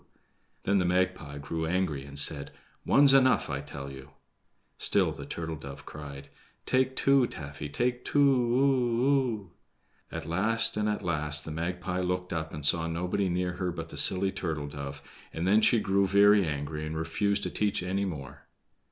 Then 0.63 0.79
the 0.79 0.85
Magpie 0.85 1.37
grew 1.37 1.67
angry 1.67 2.03
and 2.05 2.17
said: 2.17 2.49
"One's 2.87 3.13
enough, 3.13 3.51
I 3.51 3.61
tell 3.61 3.91
you." 3.91 4.09
Still 4.79 5.11
the 5.11 5.27
turtle 5.27 5.55
dove 5.57 5.85
cried: 5.85 6.27
"Take 6.65 6.95
two, 6.95 7.27
Taffy, 7.27 7.69
take 7.69 8.03
two 8.03 8.19
o 8.19 8.57
o 8.57 9.11
o." 9.11 9.51
At 10.11 10.25
last, 10.25 10.75
and 10.75 10.89
at 10.89 11.03
last, 11.05 11.45
the 11.45 11.51
Magpie 11.51 11.99
looked 12.01 12.33
up 12.33 12.51
and 12.51 12.65
saw 12.65 12.87
nobody 12.87 13.29
near 13.29 13.51
her 13.57 13.71
but 13.71 13.89
the 13.89 13.95
silly 13.97 14.31
turtle 14.31 14.65
dove, 14.67 15.03
and 15.31 15.47
then 15.47 15.61
she 15.61 15.79
grew 15.79 16.07
very 16.07 16.47
angry 16.47 16.83
and 16.83 16.97
refused 16.97 17.43
to 17.43 17.51
teach 17.51 17.83
any 17.83 18.03
more. 18.05 18.47